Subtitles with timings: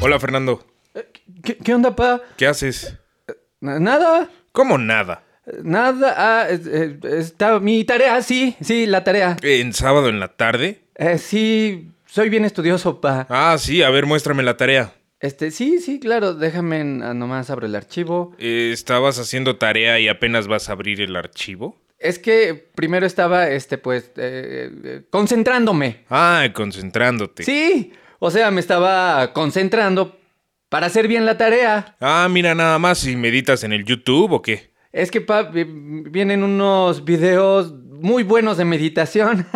[0.00, 0.64] Hola Fernando,
[1.42, 2.22] ¿Qué, qué onda, pa?
[2.36, 2.96] ¿qué haces?
[3.60, 5.22] Na- Nada, ¿Cómo nada?
[5.62, 6.14] nada.
[6.16, 9.36] Ah, eh, eh, está mi tarea, sí, sí, la tarea.
[9.42, 10.80] ¿En sábado en la tarde?
[10.96, 13.26] Eh, sí, soy bien estudioso, pa.
[13.30, 14.92] Ah, sí, a ver, muéstrame la tarea.
[15.20, 18.34] Este, sí, sí, claro, déjame, ah, nomás abro el archivo.
[18.38, 21.76] Eh, ¿Estabas haciendo tarea y apenas vas a abrir el archivo?
[21.98, 26.04] Es que primero estaba, este, pues, eh, eh, concentrándome.
[26.10, 27.44] Ah, concentrándote.
[27.44, 30.16] Sí, o sea, me estaba concentrando
[30.68, 31.96] para hacer bien la tarea.
[32.00, 34.72] Ah, mira nada más, ¿y meditas en el YouTube o qué?
[34.92, 39.46] Es que, pa, vi- vienen unos videos muy buenos de meditación.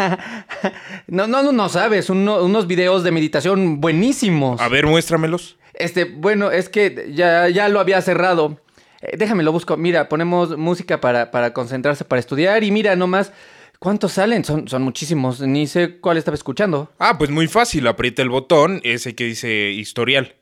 [1.07, 4.61] no, no, no, no sabes, uno- unos videos de meditación buenísimos.
[4.61, 5.59] A ver, muéstramelos.
[5.75, 8.61] Este, bueno, es que ya, ya lo había cerrado.
[9.01, 9.77] Eh, déjame lo busco.
[9.77, 13.33] Mira, ponemos música para, para concentrarse para estudiar y mira nomás
[13.81, 14.45] cuántos salen.
[14.45, 15.41] Son, son muchísimos.
[15.41, 16.93] Ni sé cuál estaba escuchando.
[17.01, 20.37] Ah, pues muy fácil, aprieta el botón, ese que dice historial.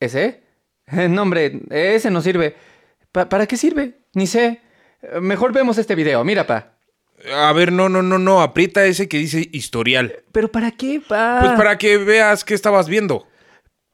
[0.00, 0.42] ¿Ese?
[1.10, 2.56] No, hombre, ese no sirve.
[3.12, 3.98] Pa- ¿Para qué sirve?
[4.14, 4.60] Ni sé.
[5.20, 6.24] Mejor vemos este video.
[6.24, 6.78] Mira, pa.
[7.34, 10.14] A ver, no, no, no, no, aprieta ese que dice historial.
[10.32, 11.38] ¿Pero para qué, pa?
[11.40, 13.26] Pues para que veas qué estabas viendo.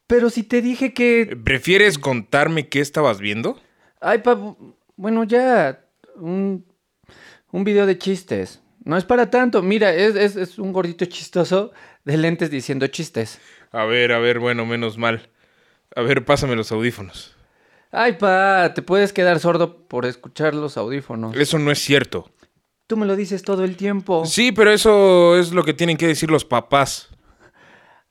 [0.06, 1.36] Pero si te dije que...
[1.42, 3.58] ¿Prefieres contarme qué estabas viendo?
[4.00, 4.38] Ay, pa...
[4.96, 5.84] Bueno, ya...
[6.16, 6.64] Un,
[7.54, 8.60] un video de chistes.
[8.84, 9.62] No es para tanto.
[9.62, 11.70] Mira, es, es, es un gordito chistoso
[12.04, 13.40] de lentes diciendo chistes.
[13.70, 15.30] A ver, a ver, bueno, menos mal.
[15.94, 17.36] A ver, pásame los audífonos.
[17.92, 21.36] Ay, pa, te puedes quedar sordo por escuchar los audífonos.
[21.36, 22.28] Eso no es cierto.
[22.88, 24.26] Tú me lo dices todo el tiempo.
[24.26, 27.10] Sí, pero eso es lo que tienen que decir los papás.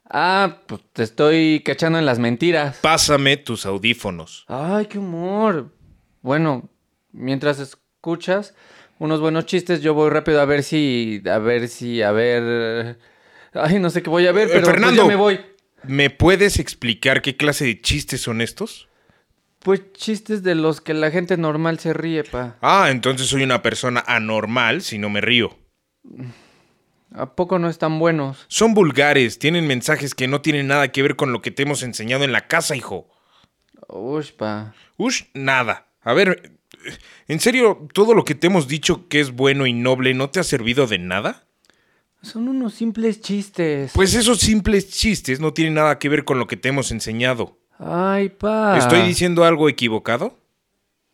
[0.09, 2.77] Ah, pues te estoy cachando en las mentiras.
[2.81, 4.45] Pásame tus audífonos.
[4.47, 5.75] Ay, qué humor.
[6.21, 6.69] Bueno,
[7.11, 8.55] mientras escuchas
[9.03, 12.97] unos buenos chistes, yo voy rápido a ver si, a ver si, a ver.
[13.53, 15.03] Ay, no sé qué voy a ver, Eh, pero pues Fernando.
[15.03, 15.39] ya me voy.
[15.83, 18.87] ¿Me puedes explicar qué clase de chistes son estos?
[19.59, 22.57] Pues chistes de los que la gente normal se ríe, pa.
[22.61, 25.57] Ah, entonces soy una persona anormal si no me río.
[27.13, 28.45] ¿A poco no están buenos?
[28.47, 31.83] Son vulgares, tienen mensajes que no tienen nada que ver con lo que te hemos
[31.83, 33.07] enseñado en la casa, hijo.
[33.87, 34.73] Uy, pa.
[34.97, 35.87] Ush, nada.
[36.01, 36.53] A ver,
[37.27, 40.39] ¿en serio todo lo que te hemos dicho que es bueno y noble no te
[40.39, 41.45] ha servido de nada?
[42.21, 43.91] Son unos simples chistes.
[43.93, 47.59] Pues esos simples chistes no tienen nada que ver con lo que te hemos enseñado.
[47.77, 48.77] Ay, pa.
[48.77, 50.39] ¿Estoy diciendo algo equivocado?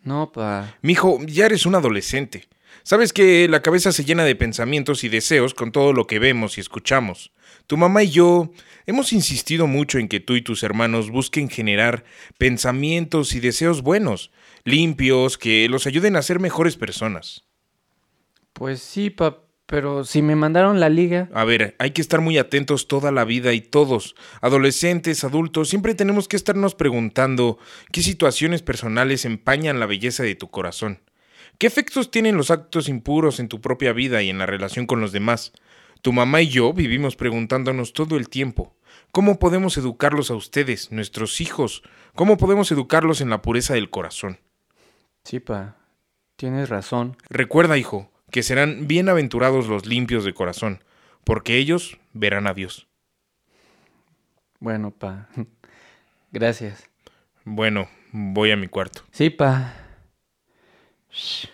[0.03, 0.75] No, pa.
[0.81, 2.47] Mijo, ya eres un adolescente.
[2.83, 6.57] Sabes que la cabeza se llena de pensamientos y deseos con todo lo que vemos
[6.57, 7.31] y escuchamos.
[7.69, 8.49] Tu mamá y yo
[8.87, 12.03] hemos insistido mucho en que tú y tus hermanos busquen generar
[12.39, 14.31] pensamientos y deseos buenos,
[14.63, 17.45] limpios, que los ayuden a ser mejores personas.
[18.53, 19.43] Pues sí, pa.
[19.67, 21.29] Pero si me mandaron la liga.
[21.31, 25.93] A ver, hay que estar muy atentos toda la vida y todos, adolescentes, adultos, siempre
[25.93, 27.59] tenemos que estarnos preguntando
[27.91, 31.01] qué situaciones personales empañan la belleza de tu corazón.
[31.59, 35.01] ¿Qué efectos tienen los actos impuros en tu propia vida y en la relación con
[35.01, 35.51] los demás?
[36.01, 38.75] Tu mamá y yo vivimos preguntándonos todo el tiempo.
[39.11, 41.83] ¿Cómo podemos educarlos a ustedes, nuestros hijos?
[42.15, 44.39] ¿Cómo podemos educarlos en la pureza del corazón?
[45.23, 45.75] Sí, pa.
[46.37, 47.17] Tienes razón.
[47.29, 50.83] Recuerda, hijo, que serán bienaventurados los limpios de corazón,
[51.23, 52.87] porque ellos verán a Dios.
[54.59, 55.27] Bueno, pa.
[56.31, 56.89] Gracias.
[57.43, 59.01] Bueno, voy a mi cuarto.
[59.11, 59.73] Sí, pa.
[61.11, 61.47] Shh.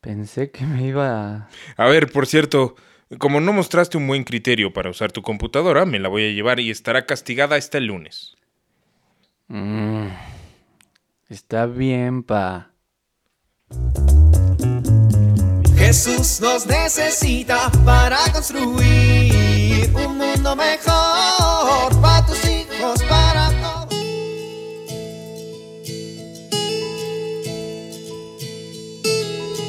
[0.00, 1.48] Pensé que me iba a...
[1.76, 2.76] A ver, por cierto,
[3.18, 6.60] como no mostraste un buen criterio para usar tu computadora, me la voy a llevar
[6.60, 8.36] y estará castigada hasta el lunes.
[9.48, 10.06] Mm.
[11.28, 12.70] Está bien, pa.
[15.76, 23.94] Jesús nos necesita para construir un mundo mejor para tus hijos, para todos.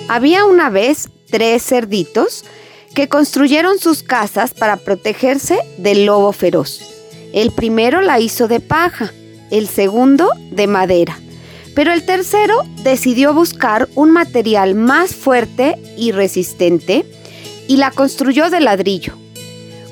[0.08, 2.46] Había una vez tres cerditos
[2.94, 6.82] que construyeron sus casas para protegerse del lobo feroz.
[7.34, 9.12] El primero la hizo de paja,
[9.50, 11.20] el segundo de madera,
[11.76, 17.06] pero el tercero decidió buscar un material más fuerte y resistente
[17.68, 19.14] y la construyó de ladrillo.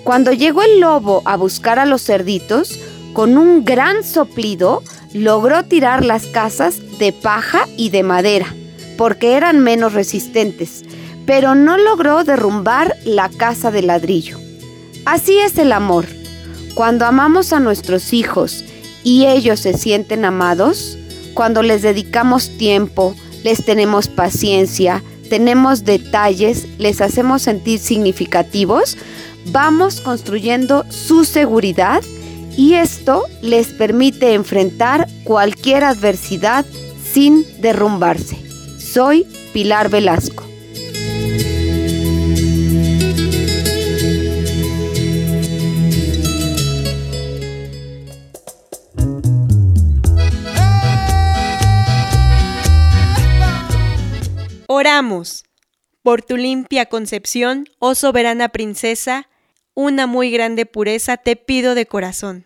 [0.04, 2.80] Cuando llegó el lobo a buscar a los cerditos,
[3.14, 4.84] con un gran soplido
[5.14, 8.54] logró tirar las casas de paja y de madera,
[8.98, 10.84] porque eran menos resistentes,
[11.26, 14.40] pero no logró derrumbar la casa de ladrillo.
[15.06, 16.06] Así es el amor.
[16.76, 18.64] Cuando amamos a nuestros hijos
[19.04, 20.98] y ellos se sienten amados,
[21.34, 28.98] cuando les dedicamos tiempo, les tenemos paciencia, tenemos detalles, les hacemos sentir significativos,
[29.46, 32.04] vamos construyendo su seguridad
[32.58, 36.66] y esto les permite enfrentar cualquier adversidad
[37.12, 38.38] sin derrumbarse.
[38.78, 40.41] Soy Pilar Velasco.
[54.92, 55.46] Oramos.
[56.04, 59.30] Por tu limpia concepción, oh soberana princesa,
[59.74, 62.44] una muy grande pureza te pido de corazón.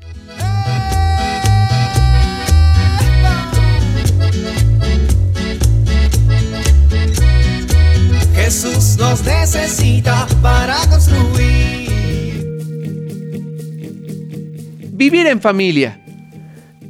[8.35, 11.89] Jesús nos necesita para construir.
[14.91, 15.99] Vivir en familia.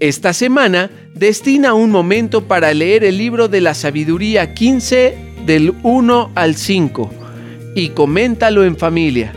[0.02, 6.32] Esta semana destina un momento para leer el libro de la sabiduría 15 del 1
[6.36, 7.12] al 5
[7.76, 9.34] y coméntalo en familia.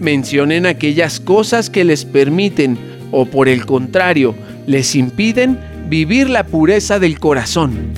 [0.00, 2.78] Mencionen aquellas cosas que les permiten
[3.12, 4.34] o por el contrario
[4.66, 5.58] les impiden
[5.88, 7.92] vivir la pureza del corazón.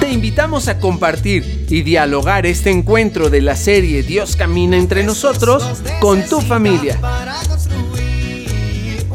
[0.00, 5.82] Te invitamos a compartir y dialogar este encuentro de la serie Dios camina entre nosotros
[6.00, 6.98] con tu familia.